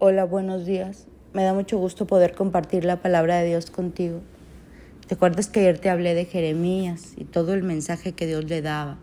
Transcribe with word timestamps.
Hola, 0.00 0.22
buenos 0.22 0.64
días. 0.64 1.08
Me 1.32 1.42
da 1.42 1.52
mucho 1.54 1.76
gusto 1.76 2.06
poder 2.06 2.32
compartir 2.32 2.84
la 2.84 3.02
palabra 3.02 3.38
de 3.38 3.48
Dios 3.48 3.68
contigo. 3.68 4.20
¿Te 5.08 5.16
acuerdas 5.16 5.48
que 5.48 5.58
ayer 5.58 5.80
te 5.80 5.90
hablé 5.90 6.14
de 6.14 6.24
Jeremías 6.24 7.14
y 7.16 7.24
todo 7.24 7.52
el 7.52 7.64
mensaje 7.64 8.12
que 8.12 8.28
Dios 8.28 8.44
le 8.44 8.62
daba? 8.62 9.00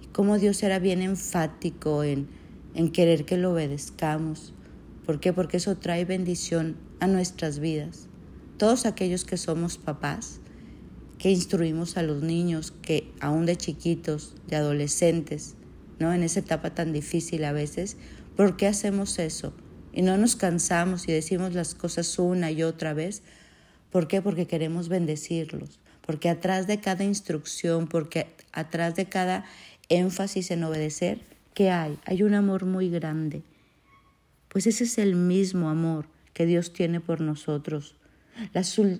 Y 0.00 0.06
cómo 0.06 0.38
Dios 0.38 0.62
era 0.62 0.78
bien 0.78 1.02
enfático 1.02 2.04
en, 2.04 2.28
en 2.76 2.92
querer 2.92 3.24
que 3.24 3.38
lo 3.38 3.50
obedezcamos. 3.50 4.54
¿Por 5.04 5.18
qué? 5.18 5.32
Porque 5.32 5.56
eso 5.56 5.76
trae 5.78 6.04
bendición 6.04 6.76
a 7.00 7.08
nuestras 7.08 7.58
vidas. 7.58 8.06
Todos 8.56 8.86
aquellos 8.86 9.24
que 9.24 9.36
somos 9.36 9.78
papás, 9.78 10.38
que 11.18 11.32
instruimos 11.32 11.96
a 11.96 12.04
los 12.04 12.22
niños, 12.22 12.72
que 12.82 13.10
aún 13.18 13.46
de 13.46 13.56
chiquitos, 13.56 14.36
de 14.46 14.54
adolescentes, 14.54 15.56
¿no? 15.98 16.12
En 16.12 16.22
esa 16.22 16.38
etapa 16.38 16.72
tan 16.72 16.92
difícil 16.92 17.42
a 17.42 17.50
veces, 17.50 17.96
¿por 18.36 18.56
qué 18.56 18.68
hacemos 18.68 19.18
eso? 19.18 19.52
Y 19.92 20.02
no 20.02 20.16
nos 20.16 20.36
cansamos 20.36 21.08
y 21.08 21.12
decimos 21.12 21.54
las 21.54 21.74
cosas 21.74 22.18
una 22.18 22.50
y 22.50 22.62
otra 22.62 22.94
vez. 22.94 23.22
¿Por 23.90 24.08
qué? 24.08 24.22
Porque 24.22 24.46
queremos 24.46 24.88
bendecirlos, 24.88 25.80
porque 26.06 26.28
atrás 26.28 26.66
de 26.66 26.80
cada 26.80 27.04
instrucción, 27.04 27.88
porque 27.88 28.28
atrás 28.52 28.94
de 28.94 29.06
cada 29.06 29.44
énfasis 29.88 30.50
en 30.50 30.64
obedecer, 30.64 31.20
¿qué 31.54 31.70
hay? 31.70 31.98
Hay 32.04 32.22
un 32.22 32.34
amor 32.34 32.64
muy 32.66 32.88
grande. 32.88 33.42
Pues 34.48 34.66
ese 34.66 34.84
es 34.84 34.98
el 34.98 35.16
mismo 35.16 35.68
amor 35.68 36.06
que 36.32 36.46
Dios 36.46 36.72
tiene 36.72 37.00
por 37.00 37.20
nosotros. 37.20 37.96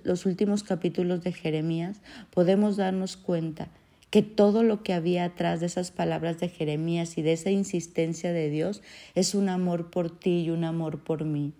los 0.04 0.26
últimos 0.26 0.62
capítulos 0.62 1.22
de 1.22 1.32
Jeremías 1.32 2.00
podemos 2.30 2.76
darnos 2.76 3.16
cuenta 3.16 3.68
que 4.10 4.22
todo 4.22 4.62
lo 4.62 4.82
que 4.82 4.92
había 4.92 5.24
atrás 5.24 5.60
de 5.60 5.66
esas 5.66 5.92
palabras 5.92 6.40
de 6.40 6.48
Jeremías 6.48 7.16
y 7.16 7.22
de 7.22 7.32
esa 7.32 7.50
insistencia 7.50 8.32
de 8.32 8.50
Dios 8.50 8.82
es 9.14 9.34
un 9.34 9.48
amor 9.48 9.90
por 9.90 10.10
ti 10.10 10.42
y 10.42 10.50
un 10.50 10.64
amor 10.64 11.02
por 11.04 11.24
mí. 11.24 11.52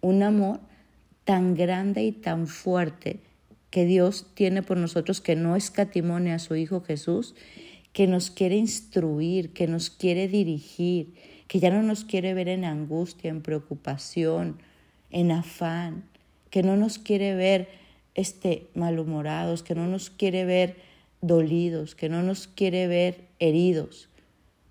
Un 0.00 0.22
amor 0.22 0.60
tan 1.24 1.54
grande 1.54 2.02
y 2.02 2.12
tan 2.12 2.46
fuerte 2.46 3.20
que 3.70 3.84
Dios 3.84 4.26
tiene 4.34 4.62
por 4.62 4.76
nosotros 4.76 5.20
que 5.20 5.36
no 5.36 5.54
escatimone 5.54 6.32
a 6.32 6.38
su 6.38 6.56
Hijo 6.56 6.82
Jesús, 6.82 7.34
que 7.92 8.06
nos 8.06 8.30
quiere 8.30 8.56
instruir, 8.56 9.52
que 9.52 9.66
nos 9.66 9.90
quiere 9.90 10.28
dirigir, 10.28 11.14
que 11.46 11.60
ya 11.60 11.70
no 11.70 11.82
nos 11.82 12.04
quiere 12.04 12.32
ver 12.32 12.48
en 12.48 12.64
angustia, 12.64 13.30
en 13.30 13.42
preocupación, 13.42 14.58
en 15.10 15.30
afán, 15.30 16.04
que 16.50 16.62
no 16.62 16.76
nos 16.76 16.98
quiere 16.98 17.34
ver 17.34 17.68
este 18.14 18.66
malhumorados, 18.74 19.62
que 19.62 19.74
no 19.74 19.86
nos 19.86 20.10
quiere 20.10 20.44
ver 20.44 20.76
dolidos, 21.22 21.94
que 21.94 22.08
no 22.08 22.22
nos 22.22 22.46
quiere 22.48 22.86
ver 22.88 23.28
heridos. 23.38 24.10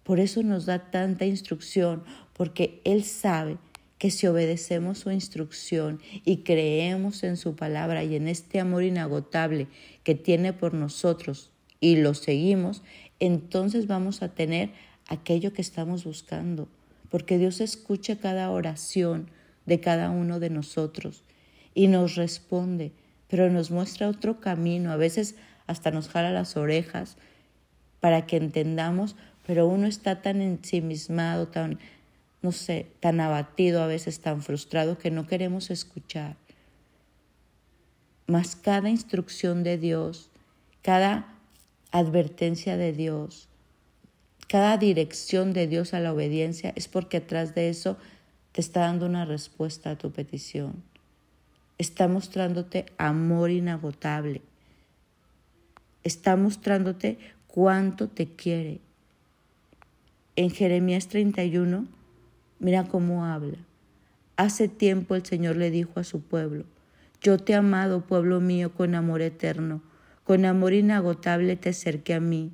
Por 0.03 0.19
eso 0.19 0.43
nos 0.43 0.65
da 0.65 0.91
tanta 0.91 1.25
instrucción, 1.25 2.03
porque 2.33 2.81
Él 2.83 3.03
sabe 3.03 3.57
que 3.97 4.11
si 4.11 4.27
obedecemos 4.27 4.99
su 4.99 5.11
instrucción 5.11 5.99
y 6.25 6.37
creemos 6.37 7.23
en 7.23 7.37
su 7.37 7.55
palabra 7.55 8.03
y 8.03 8.15
en 8.15 8.27
este 8.27 8.59
amor 8.59 8.83
inagotable 8.83 9.67
que 10.03 10.15
tiene 10.15 10.53
por 10.53 10.73
nosotros 10.73 11.51
y 11.79 11.97
lo 11.97 12.13
seguimos, 12.13 12.81
entonces 13.19 13.87
vamos 13.87 14.23
a 14.23 14.29
tener 14.29 14.71
aquello 15.07 15.53
que 15.53 15.61
estamos 15.61 16.03
buscando, 16.03 16.67
porque 17.09 17.37
Dios 17.37 17.61
escucha 17.61 18.17
cada 18.17 18.49
oración 18.49 19.29
de 19.65 19.79
cada 19.79 20.09
uno 20.09 20.39
de 20.39 20.49
nosotros 20.49 21.23
y 21.75 21.87
nos 21.87 22.15
responde, 22.15 22.91
pero 23.27 23.49
nos 23.51 23.69
muestra 23.69 24.09
otro 24.09 24.39
camino. 24.39 24.91
A 24.91 24.97
veces 24.97 25.35
hasta 25.67 25.91
nos 25.91 26.09
jala 26.09 26.31
las 26.31 26.57
orejas 26.57 27.17
para 27.99 28.25
que 28.25 28.37
entendamos, 28.37 29.15
pero 29.45 29.67
uno 29.67 29.87
está 29.87 30.21
tan 30.21 30.41
ensimismado, 30.41 31.47
tan, 31.47 31.79
no 32.41 32.51
sé, 32.51 32.87
tan 32.99 33.19
abatido, 33.19 33.81
a 33.81 33.87
veces 33.87 34.19
tan 34.19 34.41
frustrado 34.41 34.97
que 34.97 35.11
no 35.11 35.27
queremos 35.27 35.69
escuchar. 35.69 36.35
Mas 38.27 38.55
cada 38.55 38.89
instrucción 38.89 39.63
de 39.63 39.77
Dios, 39.77 40.29
cada 40.81 41.35
advertencia 41.91 42.77
de 42.77 42.93
Dios, 42.93 43.47
cada 44.47 44.77
dirección 44.77 45.53
de 45.53 45.67
Dios 45.67 45.93
a 45.93 45.99
la 45.99 46.11
obediencia 46.11 46.73
es 46.75 46.87
porque 46.87 47.17
atrás 47.17 47.55
de 47.55 47.69
eso 47.69 47.97
te 48.51 48.61
está 48.61 48.81
dando 48.81 49.05
una 49.05 49.25
respuesta 49.25 49.91
a 49.91 49.97
tu 49.97 50.11
petición. 50.11 50.83
Está 51.77 52.07
mostrándote 52.07 52.85
amor 52.97 53.49
inagotable 53.49 54.41
está 56.03 56.35
mostrándote 56.35 57.17
cuánto 57.47 58.07
te 58.07 58.27
quiere. 58.27 58.79
En 60.35 60.49
Jeremías 60.49 61.07
31, 61.07 61.85
mira 62.59 62.85
cómo 62.85 63.25
habla. 63.25 63.57
Hace 64.37 64.67
tiempo 64.67 65.15
el 65.15 65.25
Señor 65.25 65.57
le 65.57 65.69
dijo 65.69 65.99
a 65.99 66.03
su 66.03 66.21
pueblo, 66.21 66.65
yo 67.21 67.37
te 67.37 67.53
he 67.53 67.55
amado, 67.55 68.01
pueblo 68.01 68.39
mío, 68.39 68.73
con 68.73 68.95
amor 68.95 69.21
eterno, 69.21 69.83
con 70.23 70.45
amor 70.45 70.73
inagotable 70.73 71.55
te 71.55 71.69
acerqué 71.69 72.15
a 72.15 72.19
mí, 72.19 72.51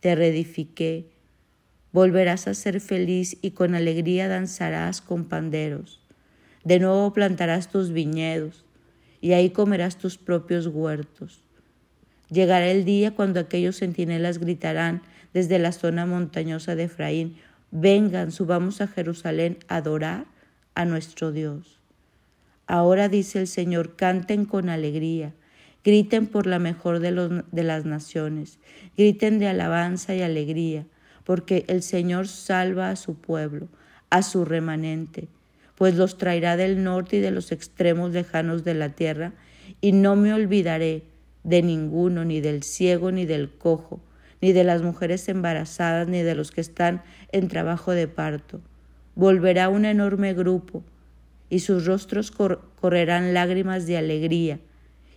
te 0.00 0.14
reedifiqué, 0.14 1.06
volverás 1.90 2.46
a 2.46 2.54
ser 2.54 2.80
feliz 2.80 3.38
y 3.40 3.52
con 3.52 3.74
alegría 3.74 4.28
danzarás 4.28 5.00
con 5.00 5.24
panderos. 5.24 6.00
De 6.62 6.78
nuevo 6.78 7.12
plantarás 7.12 7.70
tus 7.70 7.92
viñedos 7.92 8.64
y 9.20 9.32
ahí 9.32 9.50
comerás 9.50 9.96
tus 9.96 10.18
propios 10.18 10.66
huertos. 10.66 11.42
Llegará 12.34 12.68
el 12.68 12.84
día 12.84 13.12
cuando 13.12 13.38
aquellos 13.38 13.78
centinelas 13.78 14.38
gritarán 14.38 15.02
desde 15.32 15.60
la 15.60 15.70
zona 15.70 16.04
montañosa 16.04 16.74
de 16.74 16.84
Efraín, 16.84 17.36
vengan, 17.70 18.32
subamos 18.32 18.80
a 18.80 18.88
Jerusalén 18.88 19.58
a 19.68 19.76
adorar 19.76 20.26
a 20.74 20.84
nuestro 20.84 21.30
Dios. 21.30 21.78
Ahora 22.66 23.08
dice 23.08 23.38
el 23.38 23.46
Señor, 23.46 23.94
canten 23.94 24.46
con 24.46 24.68
alegría, 24.68 25.32
griten 25.84 26.26
por 26.26 26.48
la 26.48 26.58
mejor 26.58 26.98
de, 26.98 27.44
de 27.52 27.62
las 27.62 27.84
naciones, 27.84 28.58
griten 28.96 29.38
de 29.38 29.46
alabanza 29.46 30.16
y 30.16 30.22
alegría, 30.22 30.86
porque 31.22 31.64
el 31.68 31.84
Señor 31.84 32.26
salva 32.26 32.90
a 32.90 32.96
su 32.96 33.14
pueblo, 33.14 33.68
a 34.10 34.22
su 34.22 34.44
remanente, 34.44 35.28
pues 35.76 35.94
los 35.94 36.18
traerá 36.18 36.56
del 36.56 36.82
norte 36.82 37.18
y 37.18 37.20
de 37.20 37.30
los 37.30 37.52
extremos 37.52 38.10
lejanos 38.10 38.64
de 38.64 38.74
la 38.74 38.88
tierra, 38.88 39.34
y 39.80 39.92
no 39.92 40.16
me 40.16 40.34
olvidaré 40.34 41.04
de 41.44 41.62
ninguno, 41.62 42.24
ni 42.24 42.40
del 42.40 42.62
ciego, 42.62 43.12
ni 43.12 43.26
del 43.26 43.50
cojo, 43.50 44.00
ni 44.40 44.52
de 44.52 44.64
las 44.64 44.82
mujeres 44.82 45.28
embarazadas, 45.28 46.08
ni 46.08 46.22
de 46.22 46.34
los 46.34 46.50
que 46.50 46.60
están 46.60 47.02
en 47.32 47.48
trabajo 47.48 47.92
de 47.92 48.08
parto. 48.08 48.60
Volverá 49.14 49.68
un 49.68 49.84
enorme 49.84 50.34
grupo, 50.34 50.82
y 51.48 51.60
sus 51.60 51.86
rostros 51.86 52.32
correrán 52.32 53.34
lágrimas 53.34 53.86
de 53.86 53.98
alegría, 53.98 54.58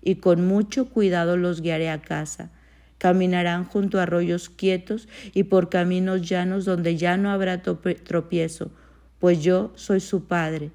y 0.04 0.16
con 0.16 0.46
mucho 0.46 0.90
cuidado 0.90 1.38
los 1.38 1.62
guiaré 1.62 1.90
a 1.90 2.02
casa. 2.02 2.52
Caminarán 2.98 3.64
junto 3.66 4.00
a 4.00 4.04
arroyos 4.04 4.50
quietos 4.50 5.08
y 5.34 5.44
por 5.44 5.70
caminos 5.70 6.28
llanos 6.28 6.66
donde 6.66 6.98
ya 6.98 7.16
no 7.18 7.30
habrá 7.30 7.62
tropiezo, 7.62 8.72
pues 9.20 9.44
yo 9.44 9.72
soy 9.76 10.00
su 10.00 10.26
padre 10.26 10.72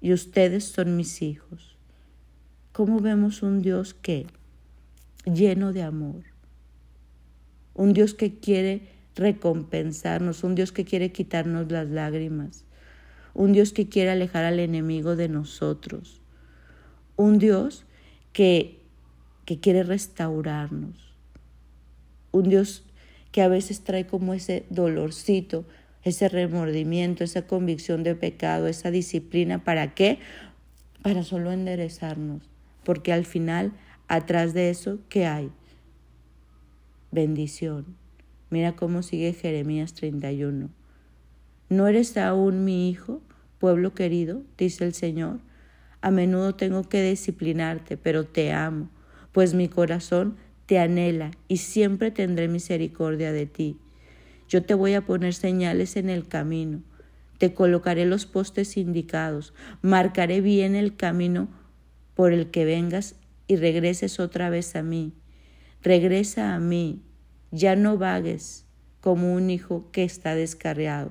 y 0.00 0.12
ustedes 0.12 0.64
son 0.64 0.96
mis 0.96 1.22
hijos. 1.22 1.76
¿Cómo 2.72 3.00
vemos 3.00 3.42
un 3.42 3.62
Dios 3.62 3.94
que 3.94 4.26
lleno 5.24 5.72
de 5.72 5.82
amor. 5.82 6.24
Un 7.74 7.92
Dios 7.92 8.14
que 8.14 8.38
quiere 8.38 8.88
recompensarnos, 9.14 10.44
un 10.44 10.54
Dios 10.54 10.72
que 10.72 10.84
quiere 10.84 11.12
quitarnos 11.12 11.70
las 11.70 11.88
lágrimas, 11.88 12.64
un 13.34 13.52
Dios 13.52 13.72
que 13.72 13.88
quiere 13.88 14.10
alejar 14.10 14.44
al 14.44 14.58
enemigo 14.60 15.16
de 15.16 15.28
nosotros, 15.28 16.20
un 17.16 17.38
Dios 17.38 17.84
que, 18.32 18.80
que 19.44 19.60
quiere 19.60 19.82
restaurarnos, 19.82 21.14
un 22.32 22.48
Dios 22.48 22.84
que 23.32 23.42
a 23.42 23.48
veces 23.48 23.82
trae 23.82 24.06
como 24.06 24.34
ese 24.34 24.64
dolorcito, 24.70 25.64
ese 26.02 26.28
remordimiento, 26.28 27.24
esa 27.24 27.46
convicción 27.46 28.02
de 28.02 28.14
pecado, 28.14 28.66
esa 28.66 28.90
disciplina. 28.90 29.64
¿Para 29.64 29.94
qué? 29.94 30.18
Para 31.02 31.22
solo 31.22 31.52
enderezarnos, 31.52 32.42
porque 32.84 33.12
al 33.12 33.24
final 33.24 33.72
Atrás 34.08 34.54
de 34.54 34.70
eso, 34.70 35.00
¿qué 35.10 35.26
hay? 35.26 35.50
Bendición. 37.10 37.94
Mira 38.48 38.74
cómo 38.74 39.02
sigue 39.02 39.34
Jeremías 39.34 39.92
31. 39.92 40.70
¿No 41.68 41.86
eres 41.86 42.16
aún 42.16 42.64
mi 42.64 42.88
hijo, 42.88 43.20
pueblo 43.58 43.92
querido? 43.92 44.42
dice 44.56 44.84
el 44.84 44.94
Señor. 44.94 45.40
A 46.00 46.10
menudo 46.10 46.54
tengo 46.54 46.84
que 46.84 47.02
disciplinarte, 47.02 47.98
pero 47.98 48.24
te 48.24 48.50
amo, 48.50 48.88
pues 49.32 49.52
mi 49.52 49.68
corazón 49.68 50.36
te 50.64 50.78
anhela 50.78 51.32
y 51.46 51.58
siempre 51.58 52.10
tendré 52.10 52.48
misericordia 52.48 53.30
de 53.30 53.44
ti. 53.44 53.76
Yo 54.48 54.62
te 54.62 54.72
voy 54.72 54.94
a 54.94 55.04
poner 55.04 55.34
señales 55.34 55.96
en 55.96 56.08
el 56.08 56.26
camino, 56.26 56.80
te 57.36 57.52
colocaré 57.52 58.06
los 58.06 58.24
postes 58.24 58.78
indicados, 58.78 59.52
marcaré 59.82 60.40
bien 60.40 60.74
el 60.76 60.96
camino 60.96 61.48
por 62.14 62.32
el 62.32 62.50
que 62.50 62.64
vengas 62.64 63.14
y 63.48 63.56
regreses 63.56 64.20
otra 64.20 64.50
vez 64.50 64.76
a 64.76 64.82
mí. 64.82 65.12
Regresa 65.82 66.54
a 66.54 66.60
mí, 66.60 67.02
ya 67.50 67.74
no 67.74 67.98
vagues 67.98 68.66
como 69.00 69.34
un 69.34 69.50
hijo 69.50 69.88
que 69.90 70.04
está 70.04 70.34
descarriado, 70.34 71.10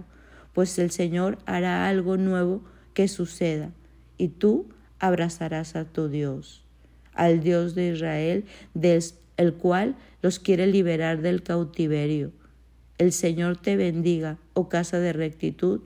pues 0.54 0.78
el 0.80 0.92
Señor 0.92 1.40
hará 1.46 1.88
algo 1.88 2.16
nuevo 2.16 2.64
que 2.94 3.08
suceda, 3.08 3.72
y 4.18 4.30
tú 4.30 4.70
abrazarás 5.00 5.76
a 5.76 5.86
tu 5.86 6.10
Dios, 6.10 6.66
al 7.14 7.42
Dios 7.42 7.76
de 7.76 7.90
Israel, 7.90 8.46
del 8.74 9.04
el 9.38 9.54
cual 9.54 9.96
los 10.22 10.40
quiere 10.40 10.68
liberar 10.68 11.22
del 11.22 11.44
cautiverio. 11.44 12.32
El 12.98 13.12
Señor 13.12 13.58
te 13.58 13.78
bendiga, 13.78 14.40
oh 14.54 14.70
casa 14.70 15.00
de 15.00 15.14
rectitud, 15.14 15.82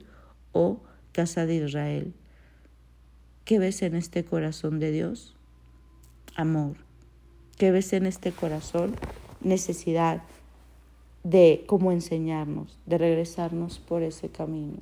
oh 0.52 0.82
casa 1.12 1.44
de 1.44 1.56
Israel. 1.56 2.14
¿Qué 3.44 3.58
ves 3.58 3.82
en 3.82 3.94
este 3.94 4.24
corazón 4.24 4.78
de 4.80 4.90
Dios? 4.90 5.36
Amor. 6.34 6.76
¿Qué 7.58 7.70
ves 7.70 7.92
en 7.92 8.06
este 8.06 8.32
corazón? 8.32 8.96
Necesidad 9.42 10.22
de 11.24 11.64
cómo 11.66 11.92
enseñarnos, 11.92 12.78
de 12.86 12.96
regresarnos 12.96 13.78
por 13.78 14.02
ese 14.02 14.30
camino. 14.30 14.78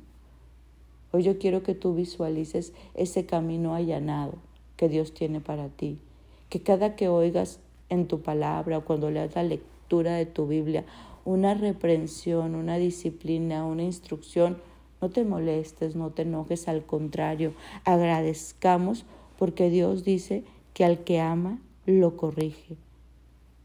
Hoy 1.11 1.23
yo 1.23 1.37
quiero 1.39 1.61
que 1.61 1.75
tú 1.75 1.93
visualices 1.93 2.71
ese 2.93 3.25
camino 3.25 3.75
allanado 3.75 4.35
que 4.77 4.87
Dios 4.87 5.13
tiene 5.13 5.41
para 5.41 5.67
ti. 5.67 5.99
Que 6.47 6.61
cada 6.61 6.95
que 6.95 7.09
oigas 7.09 7.59
en 7.89 8.07
tu 8.07 8.21
palabra 8.21 8.77
o 8.77 8.85
cuando 8.85 9.11
leas 9.11 9.35
la 9.35 9.43
lectura 9.43 10.13
de 10.13 10.25
tu 10.25 10.47
Biblia 10.47 10.85
una 11.25 11.53
reprensión, 11.53 12.55
una 12.55 12.77
disciplina, 12.77 13.65
una 13.65 13.83
instrucción, 13.83 14.57
no 15.01 15.09
te 15.09 15.25
molestes, 15.25 15.95
no 15.95 16.11
te 16.11 16.21
enojes, 16.21 16.67
al 16.67 16.85
contrario, 16.85 17.53
agradezcamos 17.83 19.05
porque 19.37 19.69
Dios 19.69 20.03
dice 20.03 20.43
que 20.73 20.85
al 20.85 21.03
que 21.03 21.19
ama 21.19 21.61
lo 21.85 22.17
corrige, 22.17 22.77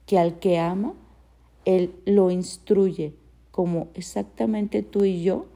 que 0.07 0.19
al 0.19 0.39
que 0.39 0.59
ama 0.59 0.95
Él 1.65 1.95
lo 2.05 2.31
instruye, 2.31 3.15
como 3.51 3.89
exactamente 3.95 4.83
tú 4.83 5.05
y 5.05 5.23
yo 5.23 5.47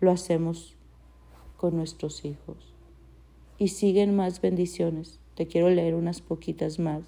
lo 0.00 0.10
hacemos 0.10 0.76
con 1.56 1.76
nuestros 1.76 2.24
hijos. 2.24 2.74
Y 3.58 3.68
siguen 3.68 4.14
más 4.14 4.40
bendiciones. 4.40 5.18
Te 5.34 5.46
quiero 5.46 5.68
leer 5.68 5.94
unas 5.94 6.20
poquitas 6.20 6.78
más. 6.78 7.02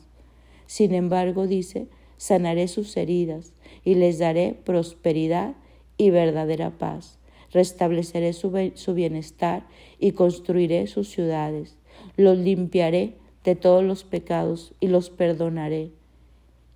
Sin 0.67 0.95
embargo, 0.95 1.47
dice, 1.47 1.89
sanaré 2.17 2.69
sus 2.69 2.97
heridas 2.97 3.55
y 3.85 3.95
les 3.95 4.19
daré 4.19 4.59
prosperidad 4.65 5.55
y 5.97 6.11
verdadera 6.11 6.77
paz. 6.79 7.19
Restableceré 7.53 8.33
su, 8.33 8.51
bienestar 8.95 9.67
y 9.99 10.13
construiré 10.13 10.87
sus 10.87 11.09
ciudades. 11.09 11.79
Los 12.17 12.39
limpiaré 12.39 13.15
de 13.45 13.57
todos 13.57 13.83
los 13.85 14.05
pecados 14.05 14.75
y 14.81 14.89
los 14.89 15.11
perdonaré. 15.11 15.91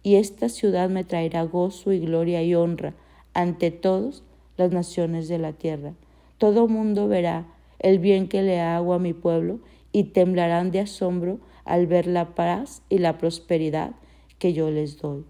Y 0.02 0.16
esta 0.16 0.48
ciudad 0.48 0.90
me 0.90 1.04
traerá 1.04 1.42
gozo 1.42 1.92
y 1.92 2.00
gloria 2.00 2.42
y 2.42 2.54
honra 2.54 2.94
ante 3.32 3.70
todas 3.70 4.22
las 4.56 4.72
naciones 4.72 5.28
de 5.28 5.38
la 5.38 5.52
tierra. 5.52 5.94
Todo 6.38 6.68
mundo 6.68 7.08
verá 7.08 7.46
el 7.78 7.98
bien 7.98 8.28
que 8.28 8.42
le 8.42 8.60
hago 8.60 8.94
a 8.94 8.98
mi 8.98 9.12
pueblo 9.12 9.60
y 9.92 10.04
temblarán 10.04 10.70
de 10.70 10.80
asombro 10.80 11.38
al 11.64 11.86
ver 11.86 12.06
la 12.06 12.34
paz 12.34 12.82
y 12.88 12.98
la 12.98 13.18
prosperidad 13.18 13.92
que 14.38 14.52
yo 14.52 14.70
les 14.70 14.98
doy. 14.98 15.24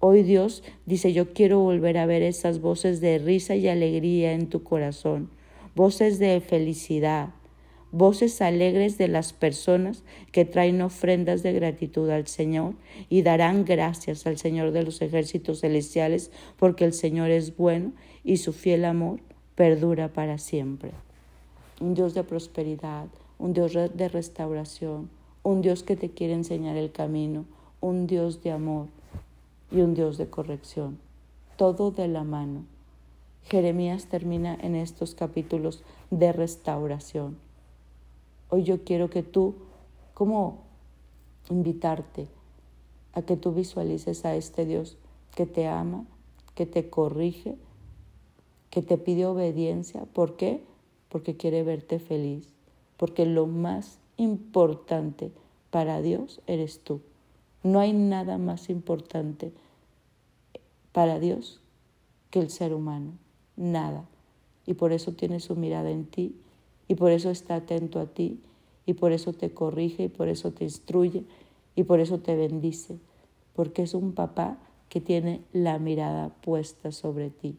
Hoy 0.00 0.22
Dios 0.22 0.62
dice, 0.86 1.12
yo 1.12 1.32
quiero 1.32 1.58
volver 1.58 1.98
a 1.98 2.06
ver 2.06 2.22
esas 2.22 2.60
voces 2.60 3.00
de 3.00 3.18
risa 3.18 3.56
y 3.56 3.66
alegría 3.68 4.32
en 4.32 4.48
tu 4.48 4.62
corazón, 4.62 5.30
voces 5.74 6.18
de 6.18 6.40
felicidad, 6.40 7.30
voces 7.90 8.40
alegres 8.42 8.98
de 8.98 9.08
las 9.08 9.32
personas 9.32 10.02
que 10.32 10.44
traen 10.44 10.82
ofrendas 10.82 11.42
de 11.42 11.52
gratitud 11.52 12.10
al 12.10 12.26
Señor 12.26 12.74
y 13.08 13.22
darán 13.22 13.64
gracias 13.64 14.26
al 14.26 14.38
Señor 14.38 14.72
de 14.72 14.82
los 14.82 15.00
ejércitos 15.00 15.60
celestiales 15.60 16.30
porque 16.58 16.84
el 16.84 16.92
Señor 16.92 17.30
es 17.30 17.56
bueno 17.56 17.92
y 18.24 18.38
su 18.38 18.52
fiel 18.52 18.84
amor 18.84 19.20
perdura 19.54 20.08
para 20.08 20.38
siempre. 20.38 20.92
Un 21.80 21.94
Dios 21.94 22.14
de 22.14 22.24
prosperidad, 22.24 23.06
un 23.38 23.52
Dios 23.54 23.72
de 23.72 24.08
restauración, 24.08 25.10
un 25.42 25.62
Dios 25.62 25.82
que 25.82 25.96
te 25.96 26.10
quiere 26.10 26.34
enseñar 26.34 26.76
el 26.76 26.92
camino, 26.92 27.44
un 27.80 28.06
Dios 28.06 28.42
de 28.42 28.50
amor 28.50 28.88
y 29.70 29.80
un 29.80 29.94
Dios 29.94 30.18
de 30.18 30.28
corrección. 30.28 30.98
Todo 31.56 31.90
de 31.90 32.08
la 32.08 32.24
mano. 32.24 32.64
Jeremías 33.44 34.06
termina 34.06 34.58
en 34.60 34.74
estos 34.74 35.14
capítulos 35.14 35.82
de 36.10 36.32
restauración. 36.32 37.47
Hoy 38.50 38.62
yo 38.64 38.84
quiero 38.84 39.10
que 39.10 39.22
tú, 39.22 39.54
como 40.14 40.64
invitarte 41.50 42.28
a 43.12 43.22
que 43.22 43.36
tú 43.36 43.52
visualices 43.52 44.24
a 44.24 44.34
este 44.34 44.64
Dios 44.64 44.96
que 45.34 45.46
te 45.46 45.66
ama, 45.66 46.04
que 46.54 46.66
te 46.66 46.88
corrige, 46.90 47.56
que 48.70 48.82
te 48.82 48.98
pide 48.98 49.26
obediencia. 49.26 50.04
¿Por 50.06 50.36
qué? 50.36 50.62
Porque 51.08 51.36
quiere 51.36 51.62
verte 51.62 51.98
feliz. 51.98 52.52
Porque 52.96 53.26
lo 53.26 53.46
más 53.46 53.98
importante 54.16 55.30
para 55.70 56.02
Dios 56.02 56.40
eres 56.46 56.80
tú. 56.80 57.00
No 57.62 57.80
hay 57.80 57.92
nada 57.92 58.38
más 58.38 58.70
importante 58.70 59.52
para 60.92 61.18
Dios 61.18 61.60
que 62.30 62.40
el 62.40 62.50
ser 62.50 62.74
humano. 62.74 63.12
Nada. 63.56 64.04
Y 64.66 64.74
por 64.74 64.92
eso 64.92 65.12
tiene 65.12 65.40
su 65.40 65.56
mirada 65.56 65.90
en 65.90 66.04
ti. 66.06 66.34
Y 66.88 66.94
por 66.94 67.12
eso 67.12 67.30
está 67.30 67.56
atento 67.56 68.00
a 68.00 68.06
ti. 68.06 68.40
Y 68.86 68.94
por 68.94 69.12
eso 69.12 69.32
te 69.32 69.52
corrige. 69.52 70.04
Y 70.04 70.08
por 70.08 70.28
eso 70.28 70.50
te 70.50 70.64
instruye. 70.64 71.24
Y 71.76 71.84
por 71.84 72.00
eso 72.00 72.18
te 72.18 72.34
bendice. 72.34 72.98
Porque 73.54 73.82
es 73.82 73.94
un 73.94 74.12
papá 74.12 74.58
que 74.88 75.00
tiene 75.00 75.42
la 75.52 75.78
mirada 75.78 76.30
puesta 76.40 76.90
sobre 76.90 77.30
ti 77.30 77.56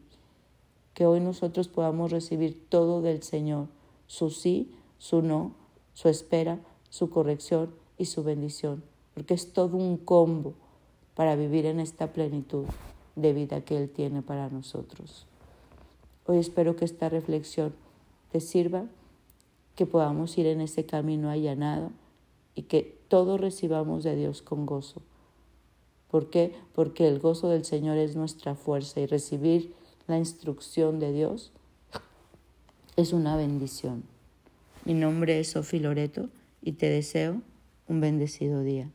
que 1.00 1.06
hoy 1.06 1.20
nosotros 1.20 1.68
podamos 1.68 2.10
recibir 2.10 2.68
todo 2.68 3.00
del 3.00 3.22
Señor, 3.22 3.68
su 4.06 4.28
sí, 4.30 4.70
su 4.98 5.22
no, 5.22 5.54
su 5.94 6.08
espera, 6.10 6.60
su 6.90 7.10
corrección 7.10 7.72
y 7.96 8.06
su 8.06 8.22
bendición, 8.22 8.82
porque 9.14 9.34
es 9.34 9.52
todo 9.54 9.76
un 9.76 9.96
combo 9.96 10.52
para 11.14 11.36
vivir 11.36 11.66
en 11.66 11.80
esta 11.80 12.12
plenitud 12.12 12.66
de 13.16 13.32
vida 13.32 13.62
que 13.62 13.76
Él 13.76 13.88
tiene 13.88 14.22
para 14.22 14.48
nosotros. 14.48 15.26
Hoy 16.26 16.38
espero 16.38 16.76
que 16.76 16.84
esta 16.84 17.08
reflexión 17.08 17.72
te 18.30 18.40
sirva, 18.40 18.84
que 19.80 19.86
podamos 19.86 20.36
ir 20.36 20.46
en 20.46 20.60
ese 20.60 20.84
camino 20.84 21.30
allanado 21.30 21.90
y 22.54 22.64
que 22.64 22.98
todos 23.08 23.40
recibamos 23.40 24.04
de 24.04 24.14
Dios 24.14 24.42
con 24.42 24.66
gozo. 24.66 25.00
¿Por 26.10 26.28
qué? 26.28 26.52
Porque 26.74 27.08
el 27.08 27.18
gozo 27.18 27.48
del 27.48 27.64
Señor 27.64 27.96
es 27.96 28.14
nuestra 28.14 28.54
fuerza 28.54 29.00
y 29.00 29.06
recibir 29.06 29.72
la 30.06 30.18
instrucción 30.18 31.00
de 31.00 31.14
Dios 31.14 31.52
es 32.96 33.14
una 33.14 33.36
bendición. 33.36 34.02
Mi 34.84 34.92
nombre 34.92 35.40
es 35.40 35.52
Sofi 35.52 35.78
Loreto 35.78 36.28
y 36.60 36.72
te 36.72 36.90
deseo 36.90 37.40
un 37.88 38.02
bendecido 38.02 38.62
día. 38.62 38.90